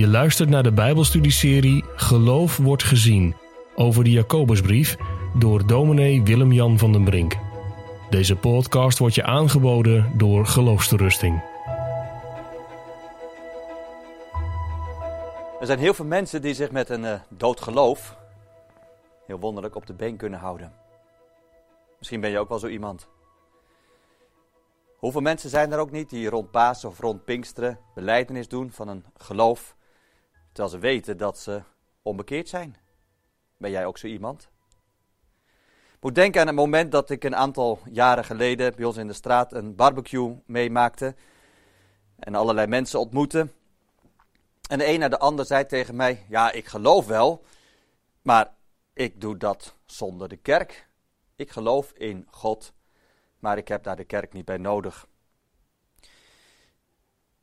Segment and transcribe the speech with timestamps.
[0.00, 3.36] Je luistert naar de Bijbelstudieserie Geloof wordt gezien
[3.74, 4.96] over de Jacobusbrief
[5.34, 7.36] door dominee Willem-Jan van den Brink.
[8.10, 11.42] Deze podcast wordt je aangeboden door Geloofsterusting.
[15.60, 18.16] Er zijn heel veel mensen die zich met een uh, dood geloof
[19.26, 20.72] heel wonderlijk op de been kunnen houden.
[21.98, 23.08] Misschien ben je ook wel zo iemand.
[24.96, 28.88] Hoeveel mensen zijn er ook niet die rond Pasen of rond Pinksteren beleidenis doen van
[28.88, 29.78] een geloof,
[30.52, 31.62] terwijl ze weten dat ze
[32.02, 32.76] onbekeerd zijn?
[33.56, 34.48] Ben jij ook zo iemand?
[35.94, 39.06] Ik moet denken aan het moment dat ik een aantal jaren geleden bij ons in
[39.06, 41.14] de straat een barbecue meemaakte
[42.18, 43.48] en allerlei mensen ontmoette.
[44.68, 47.44] En de een naar de ander zei tegen mij: Ja, ik geloof wel,
[48.22, 48.54] maar
[48.92, 50.88] ik doe dat zonder de kerk.
[51.36, 52.72] Ik geloof in God
[53.40, 55.06] maar ik heb daar de kerk niet bij nodig.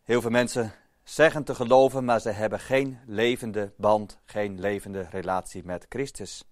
[0.04, 0.74] Heel veel mensen
[1.10, 6.44] zeggen te geloven, maar ze hebben geen levende band, geen levende relatie met Christus.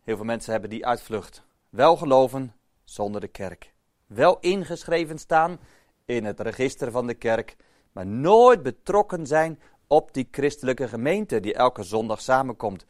[0.00, 1.42] Heel veel mensen hebben die uitvlucht.
[1.68, 3.72] Wel geloven zonder de kerk.
[4.06, 5.58] Wel ingeschreven staan
[6.04, 7.56] in het register van de kerk,
[7.92, 12.86] maar nooit betrokken zijn op die christelijke gemeente die elke zondag samenkomt.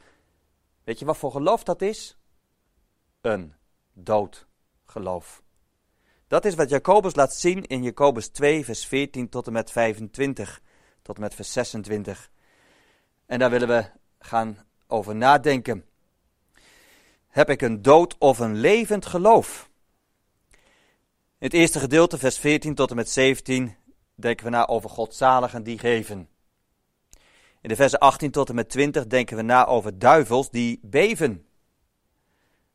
[0.83, 2.17] Weet je wat voor geloof dat is?
[3.21, 3.53] Een
[3.93, 4.47] dood
[4.85, 5.42] geloof.
[6.33, 10.61] Dat is wat Jacobus laat zien in Jacobus 2, vers 14 tot en met 25,
[11.01, 12.29] tot en met vers 26.
[13.25, 13.85] En daar willen we
[14.19, 15.85] gaan over nadenken.
[17.27, 19.69] Heb ik een dood of een levend geloof?
[20.51, 20.59] In
[21.37, 23.75] het eerste gedeelte, vers 14 tot en met 17,
[24.15, 26.29] denken we na over godzaligen die geven.
[27.61, 31.45] In de versen 18 tot en met 20 denken we na over duivels die beven.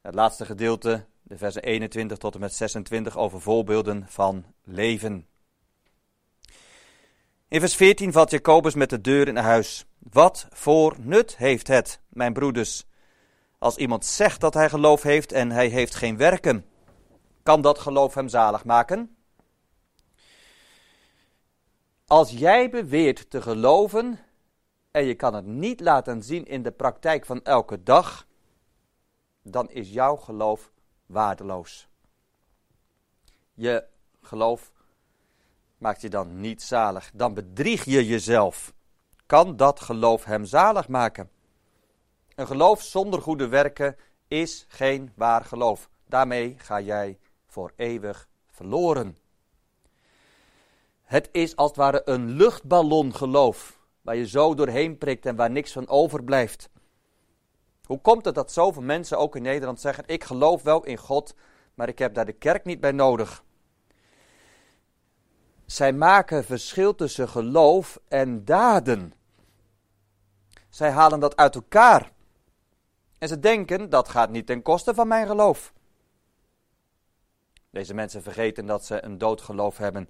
[0.01, 5.27] Het laatste gedeelte de versen 21 tot en met 26 over voorbeelden van leven.
[7.49, 9.87] In vers 14 valt Jacobus met de deur in huis.
[9.99, 12.87] Wat voor nut heeft het, mijn broeders?
[13.59, 16.65] Als iemand zegt dat hij geloof heeft en hij heeft geen werken,
[17.43, 19.17] kan dat geloof hem zalig maken?
[22.07, 24.19] Als jij beweert te geloven
[24.91, 28.27] en je kan het niet laten zien in de praktijk van elke dag,
[29.43, 30.71] dan is jouw geloof
[31.09, 31.89] waardeloos.
[33.55, 33.85] Je
[34.23, 34.73] geloof
[35.79, 37.11] maakt je dan niet zalig.
[37.15, 38.75] Dan bedrieg je jezelf.
[39.27, 41.31] Kan dat geloof hem zalig maken?
[42.35, 43.97] Een geloof zonder goede werken
[44.29, 45.91] is geen waar geloof.
[46.07, 49.17] Daarmee ga jij voor eeuwig verloren.
[51.03, 55.51] Het is als het ware een luchtballon geloof, waar je zo doorheen prikt en waar
[55.51, 56.71] niks van overblijft.
[57.89, 61.35] Hoe komt het dat zoveel mensen ook in Nederland zeggen: Ik geloof wel in God,
[61.75, 63.45] maar ik heb daar de kerk niet bij nodig?
[65.67, 69.15] Zij maken verschil tussen geloof en daden.
[70.69, 72.13] Zij halen dat uit elkaar.
[73.19, 75.73] En ze denken dat gaat niet ten koste van mijn geloof.
[77.71, 80.09] Deze mensen vergeten dat ze een doodgeloof hebben.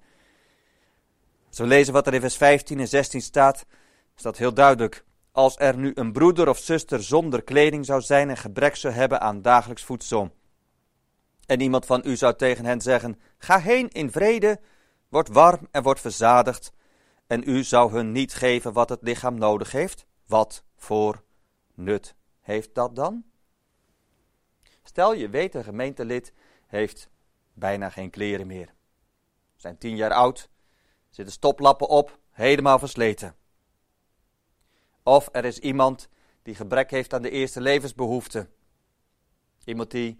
[1.47, 3.65] Als we lezen wat er in vers 15 en 16 staat,
[4.15, 5.03] is dat heel duidelijk.
[5.31, 9.21] Als er nu een broeder of zuster zonder kleding zou zijn en gebrek zou hebben
[9.21, 10.35] aan dagelijks voedsel.
[11.45, 14.59] En iemand van u zou tegen hen zeggen: Ga heen in vrede,
[15.07, 16.71] word warm en word verzadigd.
[17.27, 20.05] En u zou hun niet geven wat het lichaam nodig heeft.
[20.25, 21.23] Wat voor
[21.73, 23.23] nut heeft dat dan?
[24.83, 26.33] Stel je weet, een gemeentelid
[26.67, 27.09] heeft
[27.53, 28.73] bijna geen kleren meer.
[29.55, 30.49] Zijn tien jaar oud,
[31.09, 33.35] zitten stoplappen op, helemaal versleten.
[35.09, 36.09] Of er is iemand
[36.41, 38.53] die gebrek heeft aan de eerste levensbehoeften.
[39.63, 40.19] Iemand die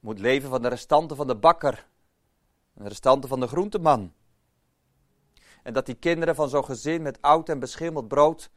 [0.00, 1.86] moet leven van de restanten van de bakker,
[2.72, 4.12] de restanten van de groenteman.
[5.62, 8.50] En dat die kinderen van zo'n gezin met oud en beschimmeld brood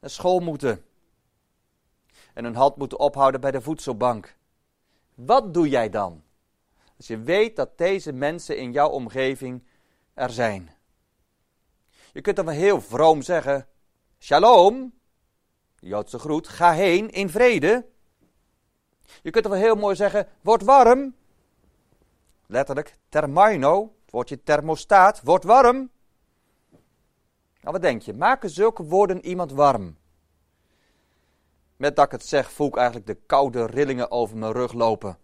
[0.00, 0.84] naar school moeten.
[2.34, 4.36] En hun hand moeten ophouden bij de voedselbank.
[5.14, 6.22] Wat doe jij dan?
[6.96, 9.66] Als je weet dat deze mensen in jouw omgeving
[10.14, 10.70] er zijn.
[12.12, 13.68] Je kunt dan wel heel vroom zeggen:
[14.26, 14.92] Shalom,
[15.78, 17.86] Joodse groet, ga heen in vrede.
[19.22, 21.14] Je kunt er wel heel mooi zeggen, word warm.
[22.46, 25.90] Letterlijk, thermino, het woordje thermostaat, word warm.
[27.60, 28.14] Nou, wat denk je?
[28.14, 29.96] Maken zulke woorden iemand warm?
[31.76, 35.18] Met dat ik het zeg, voel ik eigenlijk de koude rillingen over mijn rug lopen.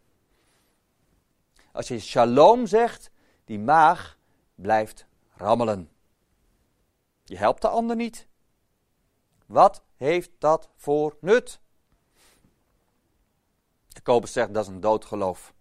[1.72, 3.10] Als je shalom zegt,
[3.44, 4.18] die maag
[4.54, 5.06] blijft
[5.36, 5.90] rammelen.
[7.24, 8.30] Je helpt de ander niet.
[9.46, 11.60] Wat heeft dat voor nut?
[13.88, 15.54] Jacobus zegt dat is een doodgeloof.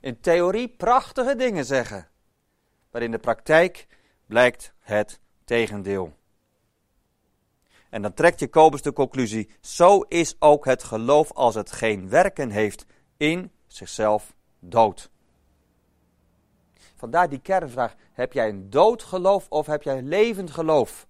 [0.00, 2.08] In theorie prachtige dingen zeggen,
[2.90, 3.86] maar in de praktijk
[4.26, 6.18] blijkt het tegendeel.
[7.90, 12.50] En dan trekt Jacobus de conclusie: zo is ook het geloof als het geen werken
[12.50, 12.86] heeft
[13.16, 15.10] in zichzelf dood.
[16.96, 21.08] Vandaar die kernvraag: heb jij een dood geloof of heb jij een levend geloof?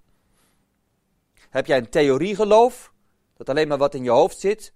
[1.51, 2.93] Heb jij een theoriegeloof,
[3.37, 4.73] dat alleen maar wat in je hoofd zit?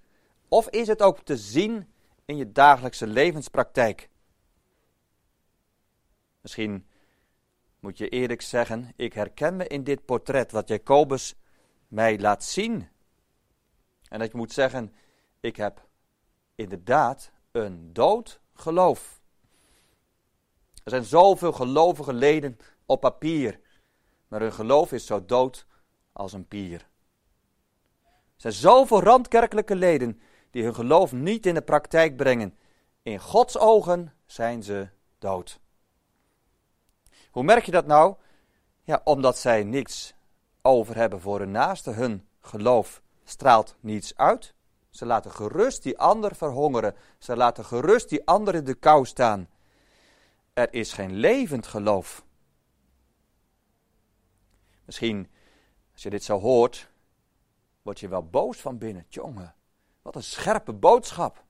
[0.49, 1.89] Of is het ook te zien
[2.25, 4.09] in je dagelijkse levenspraktijk?
[6.41, 6.87] Misschien
[7.81, 11.35] moet je eerlijk zeggen, ik herken me in dit portret wat Jacobus
[11.89, 12.89] mij laat zien.
[14.09, 14.95] En dat je moet zeggen,
[15.41, 15.89] ik heb
[16.55, 19.23] inderdaad een dood geloof.
[20.85, 22.57] Er zijn zoveel gelovige leden
[22.87, 23.61] op papier,
[24.29, 25.67] maar hun geloof is zo dood
[26.15, 26.81] als een pier.
[28.05, 30.21] Er zijn zoveel randkerkelijke leden
[30.51, 32.57] die hun geloof niet in de praktijk brengen.
[33.03, 34.89] In Gods ogen zijn ze
[35.19, 35.61] dood.
[37.31, 38.15] Hoe merk je dat nou?
[38.83, 40.15] Ja, omdat zij niets
[40.63, 41.91] over hebben voor hun naaste.
[41.91, 44.55] Hun geloof straalt niets uit.
[44.91, 46.95] Ze laten gerust die ander verhongeren.
[47.19, 49.49] Ze laten gerust die ander in de kou staan.
[50.53, 52.25] Er is geen levend geloof.
[54.85, 55.31] Misschien,
[55.95, 56.89] als je dit zo hoort,
[57.83, 59.07] word je wel boos van binnen.
[59.09, 59.55] Jongen,
[60.03, 61.45] wat een scherpe boodschap.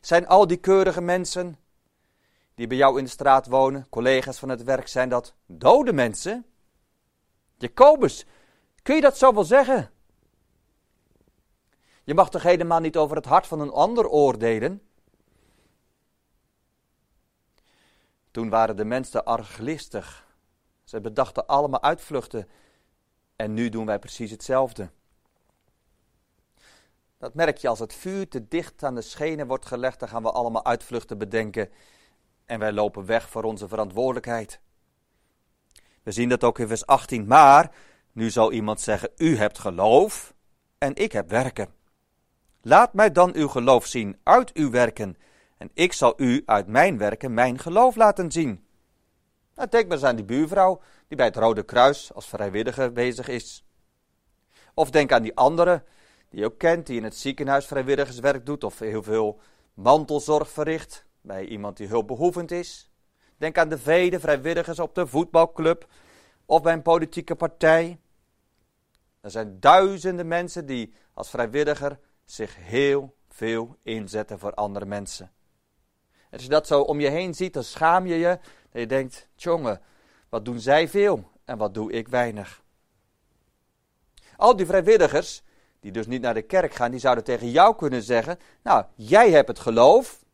[0.00, 1.58] Zijn al die keurige mensen
[2.54, 6.46] die bij jou in de straat wonen, collega's van het werk, zijn dat dode mensen?
[7.58, 8.26] Jacobus,
[8.82, 9.90] kun je dat zo wel zeggen?
[12.04, 14.82] Je mag toch helemaal niet over het hart van een ander oordelen?
[18.30, 20.26] Toen waren de mensen arglistig.
[20.84, 22.48] Ze bedachten allemaal uitvluchten.
[23.36, 24.90] En nu doen wij precies hetzelfde.
[27.18, 30.22] Dat merk je als het vuur te dicht aan de schenen wordt gelegd, dan gaan
[30.22, 31.70] we allemaal uitvluchten bedenken.
[32.44, 34.60] En wij lopen weg voor onze verantwoordelijkheid.
[36.02, 37.26] We zien dat ook in vers 18.
[37.26, 37.74] Maar
[38.12, 40.34] nu zal iemand zeggen: U hebt geloof
[40.78, 41.68] en ik heb werken.
[42.62, 45.16] Laat mij dan uw geloof zien uit uw werken,
[45.58, 48.64] en ik zal u uit mijn werken mijn geloof laten zien.
[49.54, 53.28] Nou, denk maar eens aan die buurvrouw die bij het Rode Kruis als vrijwilliger bezig
[53.28, 53.64] is.
[54.74, 55.82] Of denk aan die andere
[56.30, 59.40] die je ook kent, die in het ziekenhuis vrijwilligerswerk doet of heel veel
[59.74, 62.90] mantelzorg verricht bij iemand die hulpbehoevend is.
[63.36, 65.86] Denk aan de vele vrijwilligers op de voetbalclub
[66.46, 68.00] of bij een politieke partij.
[69.20, 75.30] Er zijn duizenden mensen die als vrijwilliger zich heel veel inzetten voor andere mensen.
[76.24, 78.38] En als je dat zo om je heen ziet, dan schaam je je.
[78.70, 79.80] Dat je denkt, jongen,
[80.36, 82.62] wat doen zij veel en wat doe ik weinig.
[84.36, 85.42] Al die vrijwilligers,
[85.80, 89.30] die dus niet naar de kerk gaan, die zouden tegen jou kunnen zeggen, nou, jij
[89.30, 90.24] hebt het geloof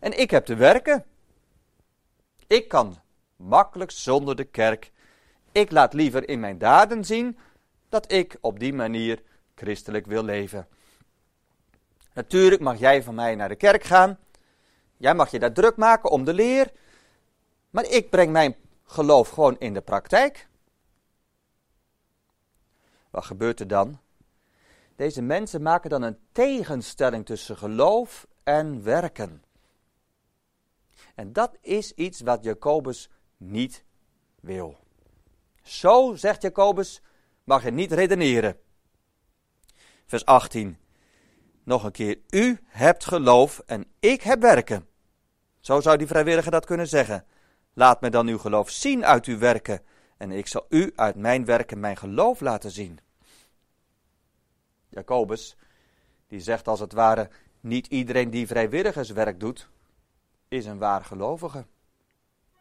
[0.00, 1.04] en ik heb te werken.
[2.46, 2.96] Ik kan
[3.36, 4.92] makkelijk zonder de kerk.
[5.52, 7.38] Ik laat liever in mijn daden zien
[7.88, 9.22] dat ik op die manier
[9.54, 10.68] christelijk wil leven.
[12.12, 14.18] Natuurlijk mag jij van mij naar de kerk gaan.
[14.96, 16.72] Jij mag je daar druk maken om de leer.
[17.70, 18.56] Maar ik breng mijn
[18.86, 20.48] geloof gewoon in de praktijk.
[23.10, 24.00] Wat gebeurt er dan?
[24.96, 29.44] Deze mensen maken dan een tegenstelling tussen geloof en werken.
[31.14, 33.84] En dat is iets wat Jacobus niet
[34.40, 34.78] wil.
[35.62, 37.02] Zo, zegt Jacobus,
[37.44, 38.58] mag je niet redeneren.
[40.06, 40.78] Vers 18.
[41.62, 44.88] Nog een keer, u hebt geloof en ik heb werken.
[45.60, 47.26] Zo zou die vrijwilliger dat kunnen zeggen.
[47.78, 49.82] Laat me dan uw geloof zien uit uw werken
[50.16, 52.98] en ik zal u uit mijn werken mijn geloof laten zien.
[54.88, 55.56] Jacobus,
[56.26, 57.30] die zegt als het ware,
[57.60, 59.68] niet iedereen die vrijwilligerswerk doet,
[60.48, 61.66] is een waar gelovige.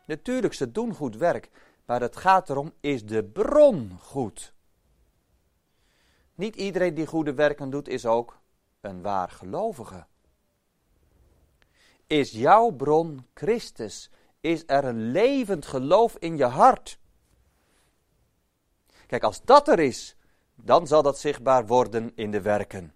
[0.05, 1.49] Natuurlijk, ze doen goed werk,
[1.85, 4.53] maar het gaat erom, is de bron goed?
[6.33, 8.39] Niet iedereen die goede werken doet, is ook
[8.81, 10.05] een waar gelovige.
[12.07, 14.11] Is jouw bron Christus?
[14.45, 16.99] Is er een levend geloof in je hart?
[19.07, 20.15] Kijk, als dat er is,
[20.55, 22.93] dan zal dat zichtbaar worden in de werken.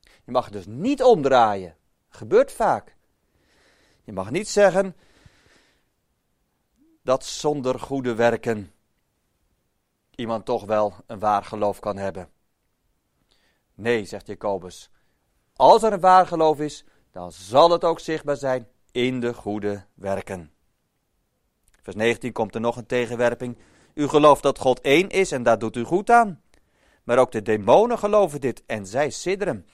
[0.00, 1.76] Je mag dus niet omdraaien.
[2.08, 2.96] Gebeurt vaak.
[4.04, 4.96] Je mag niet zeggen
[7.02, 8.72] dat zonder goede werken
[10.14, 12.30] iemand toch wel een waar geloof kan hebben.
[13.74, 14.90] Nee, zegt Jacobus.
[15.52, 19.84] Als er een waar geloof is, dan zal het ook zichtbaar zijn in de goede
[19.94, 20.52] werken.
[21.88, 23.58] Vers 19 komt er nog een tegenwerping.
[23.94, 26.42] U gelooft dat God één is en daar doet u goed aan.
[27.04, 29.66] Maar ook de demonen geloven dit en zij sidderen.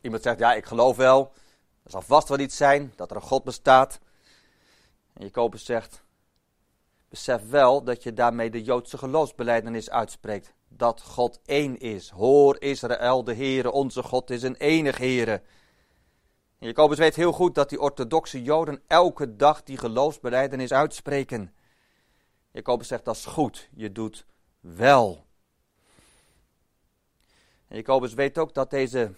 [0.00, 1.32] Iemand zegt, ja, ik geloof wel,
[1.82, 3.98] er zal vast wel iets zijn dat er een God bestaat.
[5.12, 6.02] En Jacobus zegt:
[7.08, 10.54] besef wel dat je daarmee de Joodse geloofsbeleidenis uitspreekt.
[10.68, 12.08] Dat God één is.
[12.08, 15.42] Hoor Israël, de Heere, onze God is een enig Heere.
[16.64, 21.54] Jacobus weet heel goed dat die orthodoxe Joden elke dag die geloofsbeleidenis uitspreken.
[22.50, 24.26] Jacobus zegt dat is goed, je doet
[24.60, 25.26] wel.
[27.68, 29.14] En Jacobus weet ook dat deze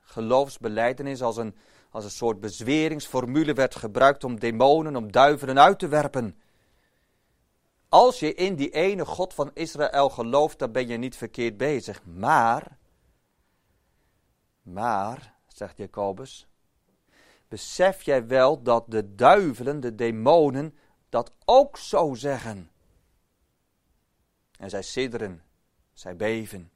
[0.00, 1.56] geloofsbeleidenis als een,
[1.90, 6.40] als een soort bezweringsformule werd gebruikt om demonen, om duivelen uit te werpen.
[7.88, 12.04] Als je in die ene God van Israël gelooft, dan ben je niet verkeerd bezig.
[12.04, 12.78] Maar,
[14.62, 16.48] maar, zegt Jacobus,
[17.54, 22.70] besef jij wel dat de duivelen, de demonen, dat ook zo zeggen?
[24.58, 25.42] En zij sidderen,
[25.92, 26.70] zij beven.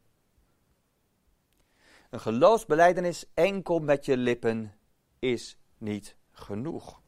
[2.11, 4.75] Een geloofsbeleidenis enkel met je lippen
[5.19, 7.01] is niet genoeg.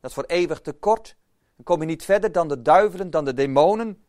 [0.00, 1.16] Dat is voor eeuwig te kort.
[1.54, 4.04] Dan kom je niet verder dan de duivelen, dan de demonen.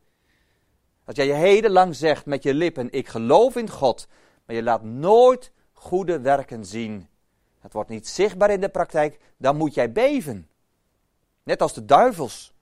[1.04, 4.08] Als jij je hele lang zegt met je lippen, ik geloof in God,
[4.46, 7.10] maar je laat nooit goede werken zien.
[7.67, 10.50] Het wordt niet zichtbaar in de praktijk, dan moet jij beven.
[11.43, 12.53] Net als de duivels.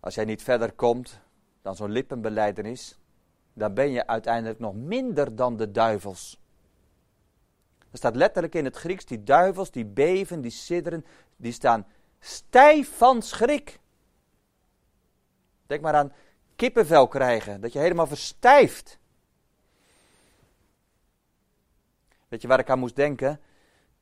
[0.00, 1.20] Als jij niet verder komt
[1.62, 2.98] dan zo'n lippenbeleidenis,
[3.52, 6.40] dan ben je uiteindelijk nog minder dan de duivels.
[7.90, 11.04] Er staat letterlijk in het Grieks, die duivels, die beven, die sidderen,
[11.36, 11.86] die staan
[12.20, 13.80] stijf van schrik.
[15.66, 16.12] Denk maar aan
[16.56, 18.98] kippenvel krijgen, dat je helemaal verstijft.
[22.34, 23.40] Weet je waar ik aan moest denken?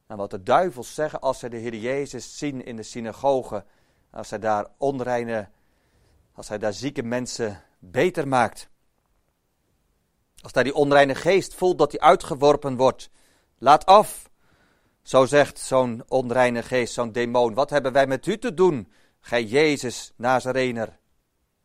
[0.07, 3.65] Aan wat de duivels zeggen als ze de Heer Jezus zien in de synagoge.
[4.11, 5.49] Als hij daar onreine,
[6.33, 8.69] als hij daar zieke mensen beter maakt.
[10.43, 13.11] Als daar die onreine geest voelt dat hij uitgeworpen wordt.
[13.59, 14.31] Laat af.
[15.03, 17.55] Zo zegt zo'n onreine geest, zo'n demon.
[17.55, 20.99] Wat hebben wij met u te doen, gij Jezus Nazarener?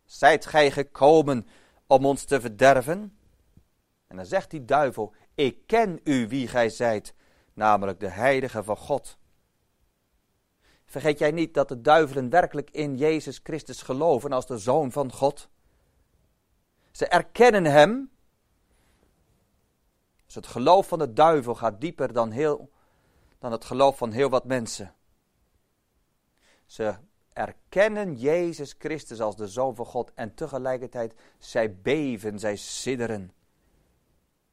[0.06, 1.48] Zijt gij gekomen
[1.86, 3.18] om ons te verderven?
[4.08, 7.14] En dan zegt die duivel, ik ken u wie gij zijt,
[7.54, 9.18] namelijk de heilige van God.
[10.86, 15.12] Vergeet jij niet dat de duivelen werkelijk in Jezus Christus geloven als de Zoon van
[15.12, 15.50] God?
[16.92, 18.10] Ze erkennen Hem
[20.26, 22.70] dus het geloof van de duivel gaat dieper dan, heel,
[23.40, 24.96] dan het geloof van heel wat mensen.
[26.66, 26.96] Ze
[27.34, 33.32] erkennen Jezus Christus als de Zoon van God en tegelijkertijd zij beven, zij sidderen.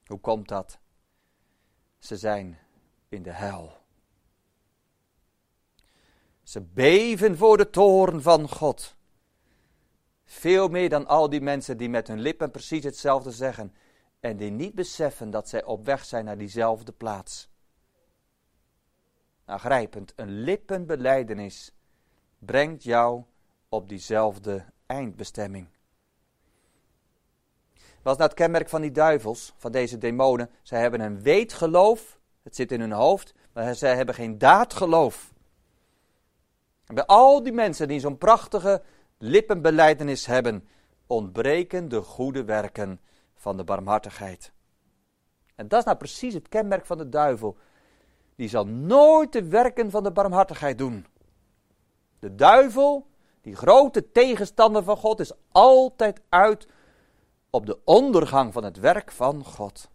[0.07, 0.79] Hoe komt dat?
[1.99, 2.59] Ze zijn
[3.09, 3.83] in de hel.
[6.43, 8.97] Ze beven voor de toorn van God.
[10.25, 13.75] Veel meer dan al die mensen die met hun lippen precies hetzelfde zeggen
[14.21, 17.49] en die niet beseffen dat zij op weg zijn naar diezelfde plaats.
[19.45, 21.73] Aangrijpend, een lippenbeleidenis
[22.39, 23.25] brengt jou
[23.69, 25.69] op diezelfde eindbestemming.
[28.05, 30.51] Wat is nou het kenmerk van die duivels, van deze demonen?
[30.63, 35.33] Zij hebben een weetgeloof, het zit in hun hoofd, maar zij hebben geen daadgeloof.
[36.87, 38.83] En bij al die mensen die zo'n prachtige
[39.19, 40.69] lippenbeleidenis hebben,
[41.07, 43.01] ontbreken de goede werken
[43.35, 44.53] van de barmhartigheid.
[45.55, 47.57] En dat is nou precies het kenmerk van de duivel.
[48.37, 51.07] Die zal nooit de werken van de barmhartigheid doen.
[52.19, 53.07] De duivel,
[53.41, 56.67] die grote tegenstander van God, is altijd uit
[57.55, 59.91] op de ondergang van het werk van God.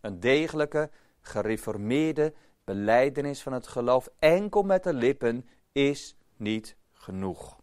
[0.00, 2.34] Een degelijke, gereformeerde
[2.64, 7.56] beleidenis van het geloof enkel met de lippen is niet genoeg.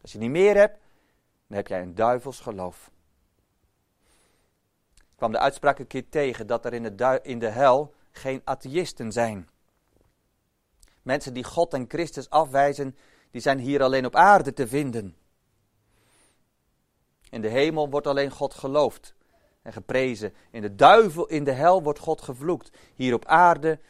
[0.00, 0.78] Als je niet meer hebt,
[1.46, 2.90] dan heb jij een duivels geloof.
[4.94, 8.40] Ik kwam de uitspraak een keer tegen dat er in de, in de hel geen
[8.44, 9.48] atheïsten zijn.
[11.02, 12.96] Mensen die God en Christus afwijzen,
[13.30, 15.16] die zijn hier alleen op aarde te vinden.
[17.32, 19.14] In de hemel wordt alleen God geloofd
[19.62, 20.34] en geprezen.
[20.50, 22.70] In de duivel, in de hel wordt God gevloekt.
[22.94, 23.80] Hier op aarde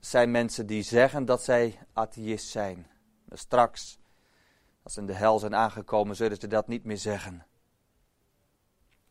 [0.00, 2.86] zijn mensen die zeggen dat zij atheïst zijn.
[3.28, 3.98] Straks
[4.82, 7.46] als ze in de hel zijn aangekomen, zullen ze dat niet meer zeggen.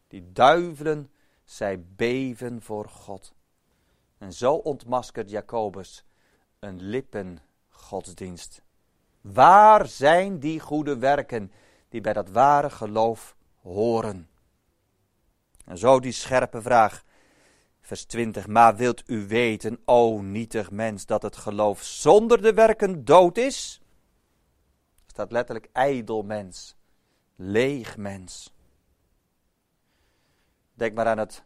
[0.07, 1.11] Die duivelen,
[1.43, 3.33] zij beven voor God.
[4.17, 6.05] En zo ontmaskert Jacobus
[6.59, 8.61] een lippengodsdienst.
[9.21, 11.51] Waar zijn die goede werken
[11.91, 14.29] die bij dat ware geloof horen?
[15.65, 17.03] En zo die scherpe vraag,
[17.81, 18.47] vers 20.
[18.47, 23.81] Maar wilt u weten, o nietig mens, dat het geloof zonder de werken dood is?
[25.05, 26.75] staat letterlijk ijdel mens,
[27.35, 28.53] leeg mens.
[30.73, 31.43] Denk maar aan het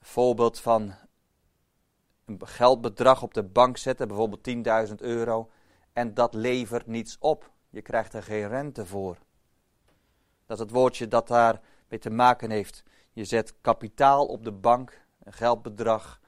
[0.00, 0.94] voorbeeld van
[2.24, 5.50] een geldbedrag op de bank zetten, bijvoorbeeld 10.000 euro,
[5.92, 7.50] en dat levert niets op.
[7.72, 9.18] Je krijgt er geen rente voor.
[10.46, 12.82] Dat is het woordje dat daar mee te maken heeft.
[13.12, 16.20] Je zet kapitaal op de bank, een geldbedrag,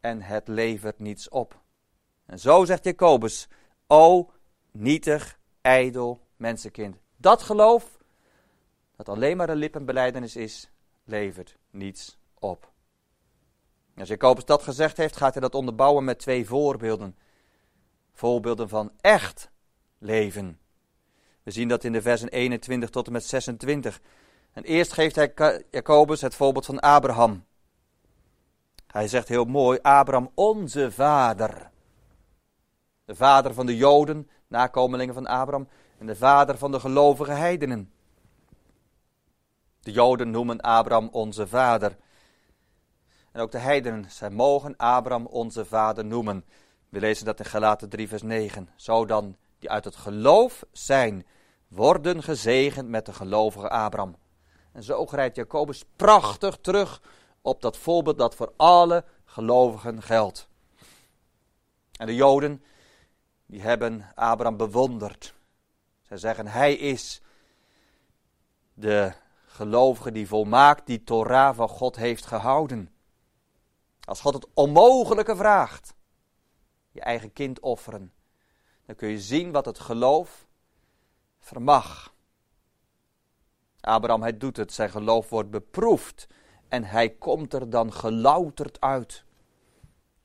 [0.00, 1.60] en het levert niets op.
[2.26, 3.48] En zo zegt Jacobus,
[3.86, 4.30] o
[4.70, 6.96] nietig, ijdel mensenkind.
[7.16, 7.98] Dat geloof,
[8.96, 10.70] dat alleen maar een lippenbeleidenis is,
[11.04, 12.72] levert niets op.
[13.96, 17.16] Als Jacobus dat gezegd heeft, gaat hij dat onderbouwen met twee voorbeelden.
[18.12, 19.50] Voorbeelden van echt
[19.98, 20.58] leven.
[21.48, 24.00] We zien dat in de versen 21 tot en met 26.
[24.52, 25.32] En eerst geeft hij
[25.70, 27.44] Jacobus het voorbeeld van Abraham.
[28.86, 31.70] Hij zegt heel mooi, Abraham onze vader.
[33.04, 37.92] De vader van de Joden, nakomelingen van Abraham, en de vader van de gelovige heidenen.
[39.80, 41.96] De Joden noemen Abraham onze vader.
[43.32, 46.44] En ook de heidenen, zij mogen Abraham onze vader noemen.
[46.88, 48.68] We lezen dat in Galaten 3 vers 9.
[48.76, 51.26] Zo dan, die uit het geloof zijn,
[51.68, 54.16] worden gezegend met de gelovige Abraham.
[54.72, 57.02] En zo grijpt Jacobus prachtig terug
[57.42, 60.48] op dat voorbeeld dat voor alle gelovigen geldt.
[61.92, 62.62] En de Joden,
[63.46, 65.34] die hebben Abraham bewonderd.
[66.02, 67.20] Zij zeggen, hij is
[68.74, 69.12] de
[69.46, 72.92] gelovige die volmaakt die Torah van God heeft gehouden.
[74.04, 75.94] Als God het onmogelijke vraagt,
[76.90, 78.12] je eigen kind offeren,
[78.86, 80.47] dan kun je zien wat het geloof
[81.48, 82.14] vermag.
[83.80, 86.28] Abraham, hij doet het, zijn geloof wordt beproefd
[86.68, 89.24] en hij komt er dan gelouterd uit.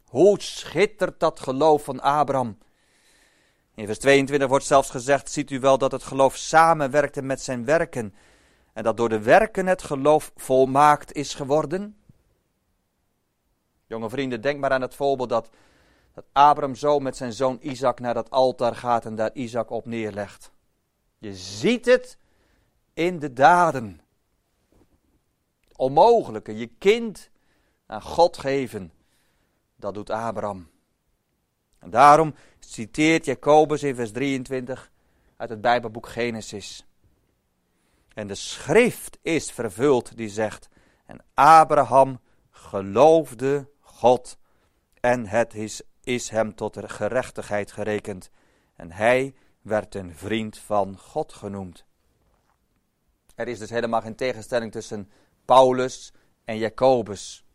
[0.05, 2.57] Hoe schittert dat geloof van Abraham?
[3.75, 7.65] In vers 22 wordt zelfs gezegd: Ziet u wel dat het geloof samenwerkte met zijn
[7.65, 8.13] werken
[8.73, 11.97] en dat door de werken het geloof volmaakt is geworden?
[13.85, 15.49] Jonge vrienden, denk maar aan het voorbeeld dat,
[16.13, 19.85] dat Abraham zo met zijn zoon Isaac naar dat altaar gaat en daar Isaac op
[19.85, 20.52] neerlegt.
[21.23, 22.17] Je ziet het
[22.93, 24.01] in de daden.
[25.75, 27.29] Onmogelijke, je kind
[27.85, 28.93] aan God geven,
[29.75, 30.69] dat doet Abraham.
[31.79, 34.91] En daarom citeert Jacobus in vers 23
[35.37, 36.85] uit het Bijbelboek Genesis.
[38.13, 40.69] En de schrift is vervuld die zegt,
[41.05, 44.37] en Abraham geloofde God
[44.99, 48.29] en het is, is hem tot gerechtigheid gerekend.
[48.75, 49.33] En hij
[49.63, 51.85] werd een vriend van God genoemd.
[53.35, 55.11] Er is dus helemaal geen tegenstelling tussen
[55.45, 56.13] Paulus
[56.45, 57.45] en Jacobus.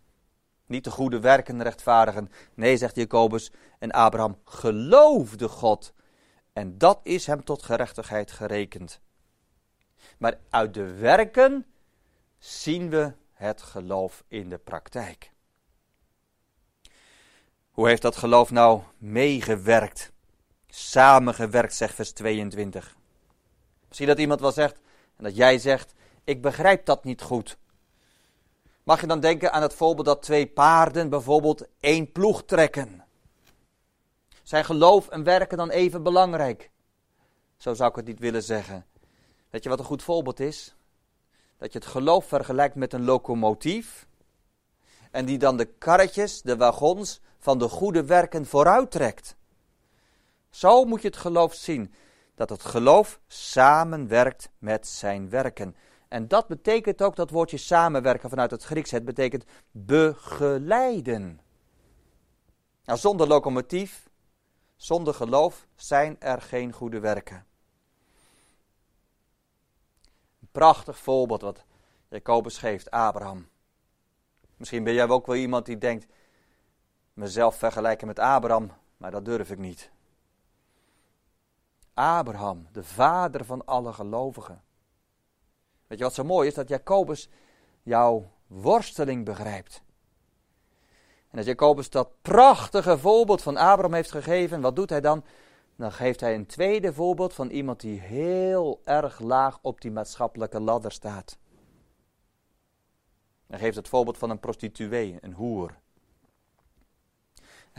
[0.66, 2.31] Niet de goede werken rechtvaardigen.
[2.55, 3.53] Nee, zegt Jacobus.
[3.79, 5.92] En Abraham geloofde God.
[6.53, 9.01] En dat is hem tot gerechtigheid gerekend.
[10.18, 11.66] Maar uit de werken
[12.38, 15.33] zien we het geloof in de praktijk.
[17.71, 20.12] Hoe heeft dat geloof nou meegewerkt?
[20.68, 22.96] Samengewerkt, zegt vers 22.
[23.88, 24.81] Misschien dat iemand wel zegt,
[25.16, 27.59] en dat jij zegt, ik begrijp dat niet goed.
[28.83, 33.04] Mag je dan denken aan het voorbeeld dat twee paarden bijvoorbeeld één ploeg trekken?
[34.42, 36.70] Zijn geloof en werken dan even belangrijk?
[37.57, 38.87] Zo zou ik het niet willen zeggen.
[39.50, 40.74] Weet je wat een goed voorbeeld is?
[41.59, 44.07] Dat je het geloof vergelijkt met een locomotief.
[45.11, 49.37] En die dan de karretjes, de wagons van de goede werken vooruit trekt.
[50.59, 51.92] Zo moet je het geloof zien.
[52.35, 55.77] Dat het geloof samenwerkt met zijn werken.
[56.09, 58.90] En dat betekent ook dat woordje samenwerken vanuit het Grieks.
[58.90, 61.40] Het betekent begeleiden.
[62.85, 64.09] Nou, zonder locomotief,
[64.77, 67.47] zonder geloof zijn er geen goede werken.
[70.40, 71.64] Een prachtig voorbeeld wat
[72.09, 73.49] Jacobus geeft, Abraham.
[74.57, 76.07] Misschien ben jij ook wel iemand die denkt,
[77.12, 79.90] mezelf vergelijken met Abraham, maar dat durf ik niet.
[81.98, 84.62] Abraham, de vader van alle gelovigen.
[85.87, 86.54] Weet je wat zo mooi is?
[86.54, 87.28] Dat Jacobus
[87.82, 89.82] jouw worsteling begrijpt.
[91.30, 95.24] En als Jacobus dat prachtige voorbeeld van Abraham heeft gegeven, wat doet hij dan?
[95.76, 100.61] Dan geeft hij een tweede voorbeeld van iemand die heel erg laag op die maatschappelijke
[100.61, 101.38] ladder staat.
[103.46, 105.78] Hij geeft het voorbeeld van een prostituee, een hoer.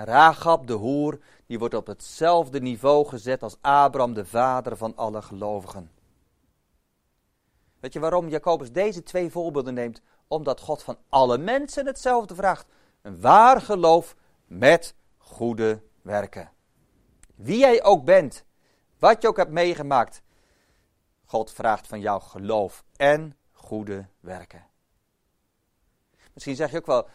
[0.06, 5.22] Rahab, de hoer, die wordt op hetzelfde niveau gezet als Abraham, de vader van alle
[5.22, 5.92] gelovigen.
[7.80, 10.02] Weet je waarom Jacobus deze twee voorbeelden neemt?
[10.28, 12.68] Omdat God van alle mensen hetzelfde vraagt.
[13.02, 16.52] Een waar geloof met goede werken.
[17.36, 18.44] Wie jij ook bent,
[19.00, 20.22] wat je ook hebt meegemaakt,
[21.26, 24.68] God vraagt van jou geloof en goede werken.
[26.34, 27.08] Misschien zeg je ook wel,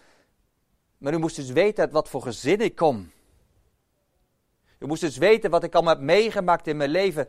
[1.04, 3.12] Maar u moest dus weten uit wat voor gezin ik kom.
[4.78, 7.28] U moest dus weten wat ik allemaal heb meegemaakt in mijn leven.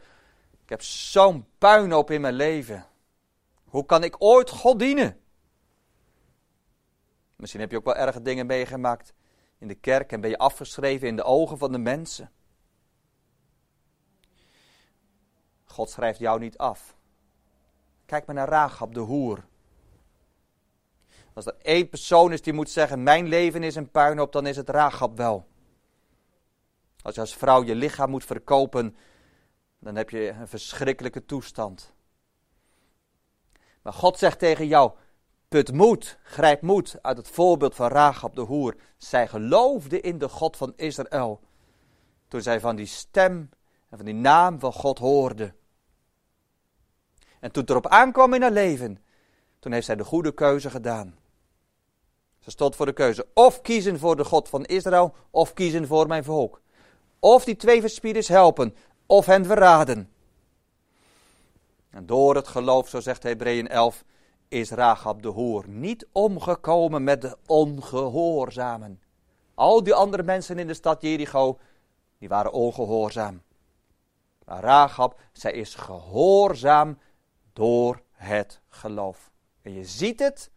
[0.64, 2.86] Ik heb zo'n puinhoop in mijn leven.
[3.64, 5.20] Hoe kan ik ooit God dienen?
[7.36, 9.14] Misschien heb je ook wel erge dingen meegemaakt
[9.58, 12.32] in de kerk en ben je afgeschreven in de ogen van de mensen.
[15.64, 16.96] God schrijft jou niet af.
[18.06, 19.46] Kijk maar naar Rahab de hoer.
[21.36, 24.56] Als er één persoon is die moet zeggen: Mijn leven is een puinhoop, dan is
[24.56, 25.48] het Rahab wel.
[27.02, 28.96] Als je als vrouw je lichaam moet verkopen,
[29.80, 31.94] dan heb je een verschrikkelijke toestand.
[33.82, 34.92] Maar God zegt tegen jou:
[35.48, 38.76] Put moed, grijp moed uit het voorbeeld van Rahab de hoer.
[38.98, 41.42] Zij geloofde in de God van Israël.
[42.28, 43.50] Toen zij van die stem
[43.90, 45.54] en van die naam van God hoorde.
[47.40, 48.98] En toen het erop aankwam in haar leven,
[49.60, 51.24] toen heeft zij de goede keuze gedaan.
[52.46, 56.08] Ze stond voor de keuze of kiezen voor de God van Israël of kiezen voor
[56.08, 56.62] mijn volk.
[57.20, 60.10] Of die twee verspieders helpen of hen verraden.
[61.90, 64.04] En door het geloof, zo zegt Hebreeën 11,
[64.48, 69.02] is Rahab de hoer niet omgekomen met de ongehoorzamen.
[69.54, 71.60] Al die andere mensen in de stad Jericho,
[72.18, 73.42] die waren ongehoorzaam.
[74.46, 77.00] Maar Rahab, zij is gehoorzaam
[77.54, 79.32] door het geloof.
[79.62, 80.52] En je ziet het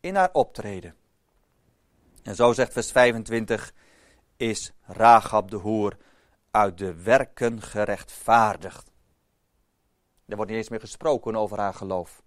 [0.00, 0.98] in haar optreden.
[2.30, 3.72] En zo zegt vers 25,
[4.36, 5.96] is Rahab de hoer
[6.50, 8.90] uit de werken gerechtvaardigd.
[10.26, 12.22] Er wordt niet eens meer gesproken over haar geloof.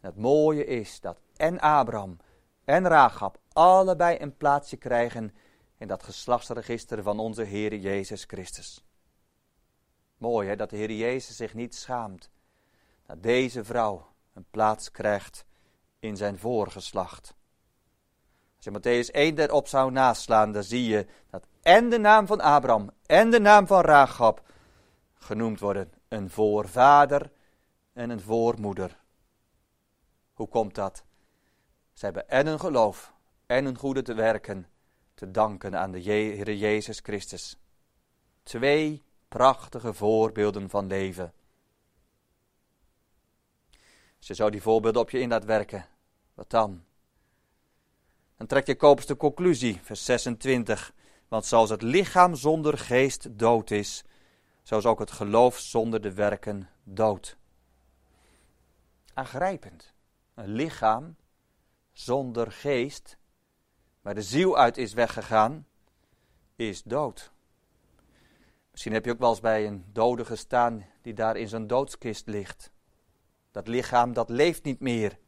[0.00, 2.16] het mooie is dat en Abraham
[2.64, 5.34] en Rahab allebei een plaatsje krijgen
[5.78, 8.84] in dat geslachtsregister van onze Heer Jezus Christus.
[10.16, 12.30] Mooi hè, dat de Heer Jezus zich niet schaamt
[13.06, 15.46] dat deze vrouw een plaats krijgt
[15.98, 17.34] in zijn voorgeslacht.
[18.64, 22.40] Als je Matthäus 1 erop zou naslaan, dan zie je dat en de naam van
[22.40, 24.42] Abraham en de naam van Rahab
[25.14, 25.92] genoemd worden.
[26.08, 27.30] Een voorvader
[27.92, 29.00] en een voormoeder.
[30.32, 31.04] Hoe komt dat?
[31.92, 33.14] Ze hebben en een geloof
[33.46, 34.68] en een goede te werken
[35.14, 37.58] te danken aan de Heer Jezus Christus.
[38.42, 41.32] Twee prachtige voorbeelden van leven.
[44.18, 45.86] Als je zo die voorbeelden op je in laat werken,
[46.34, 46.84] wat dan?
[48.44, 50.92] Dan trekt Jacobus de conclusie, vers 26.
[51.28, 54.04] Want zoals het lichaam zonder geest dood is,
[54.62, 57.36] zo is ook het geloof zonder de werken dood.
[59.14, 59.94] Aangrijpend.
[60.34, 61.16] Een lichaam
[61.92, 63.16] zonder geest,
[64.00, 65.66] waar de ziel uit is weggegaan,
[66.56, 67.32] is dood.
[68.70, 72.26] Misschien heb je ook wel eens bij een dode gestaan die daar in zijn doodskist
[72.26, 72.70] ligt.
[73.50, 75.18] Dat lichaam dat leeft niet meer.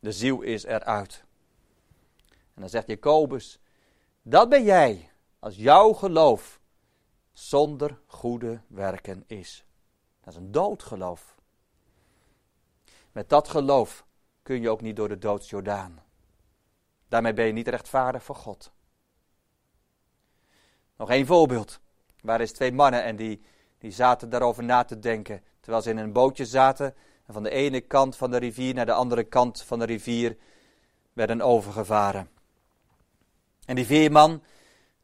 [0.00, 1.26] De ziel is eruit.
[2.58, 3.58] En dan zegt Jacobus,
[4.22, 6.60] dat ben jij als jouw geloof
[7.32, 9.64] zonder goede werken is.
[10.20, 11.36] Dat is een doodgeloof.
[13.12, 14.06] Met dat geloof
[14.42, 16.02] kun je ook niet door de doodsjordaan.
[17.08, 18.72] Daarmee ben je niet rechtvaardig voor God.
[20.96, 21.80] Nog één voorbeeld.
[22.20, 23.42] Waar is twee mannen en die,
[23.78, 25.42] die zaten daarover na te denken.
[25.60, 26.94] Terwijl ze in een bootje zaten
[27.26, 30.36] en van de ene kant van de rivier naar de andere kant van de rivier
[31.12, 32.36] werden overgevaren.
[33.68, 34.42] En die veerman,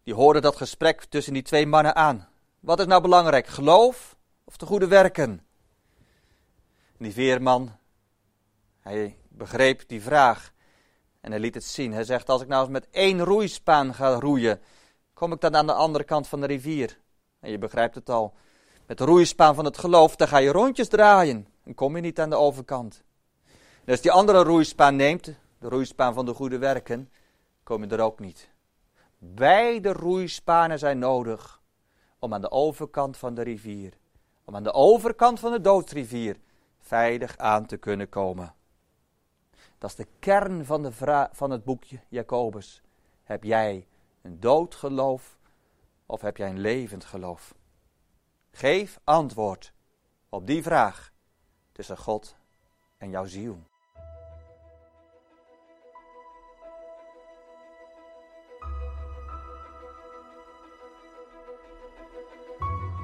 [0.02, 2.28] die hoorde dat gesprek tussen die twee mannen aan.
[2.60, 5.46] Wat is nou belangrijk, geloof of de goede werken?
[6.98, 7.76] En die veerman,
[8.80, 10.52] hij begreep die vraag
[11.20, 11.92] en hij liet het zien.
[11.92, 14.60] Hij zegt, als ik nou eens met één roeispaan ga roeien,
[15.14, 16.98] kom ik dan aan de andere kant van de rivier.
[17.40, 18.34] En je begrijpt het al.
[18.86, 21.46] Met de roeispaan van het geloof, dan ga je rondjes draaien.
[21.64, 23.02] En kom je niet aan de overkant.
[23.84, 25.24] En als die andere roeispaan neemt,
[25.58, 27.10] de roeispaan van de goede werken,
[27.62, 28.52] kom je er ook niet.
[29.32, 31.62] Beide roeispanen zijn nodig
[32.18, 33.98] om aan de overkant van de rivier,
[34.44, 36.36] om aan de overkant van de doodsrivier,
[36.78, 38.54] veilig aan te kunnen komen.
[39.78, 42.82] Dat is de kern van, de van het boekje Jacobus.
[43.22, 43.86] Heb jij
[44.22, 45.38] een dood geloof
[46.06, 47.54] of heb jij een levend geloof?
[48.50, 49.72] Geef antwoord
[50.28, 51.12] op die vraag
[51.72, 52.36] tussen God
[52.96, 53.62] en jouw ziel.